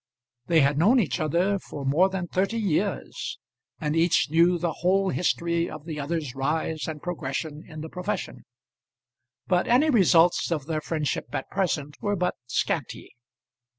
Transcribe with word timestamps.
They 0.47 0.61
had 0.61 0.79
known 0.79 0.99
each 0.99 1.19
other 1.19 1.59
for 1.59 1.85
more 1.85 2.09
than 2.09 2.25
thirty 2.27 2.57
years, 2.57 3.37
and 3.79 3.95
each 3.95 4.31
knew 4.31 4.57
the 4.57 4.71
whole 4.81 5.09
history 5.09 5.69
of 5.69 5.85
the 5.85 5.99
other's 5.99 6.33
rise 6.33 6.87
and 6.87 6.99
progress 7.03 7.45
in 7.45 7.81
the 7.81 7.87
profession; 7.87 8.45
but 9.45 9.67
any 9.67 9.91
results 9.91 10.51
of 10.51 10.65
their 10.65 10.81
friendship 10.81 11.27
at 11.35 11.51
present 11.51 11.97
were 12.01 12.15
but 12.15 12.33
scanty. 12.47 13.13